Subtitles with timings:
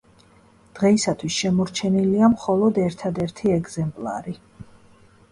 [0.77, 4.33] დღეისათვის შემორჩენილია მხოლოდ ერთადერთი ეგზემპლარი.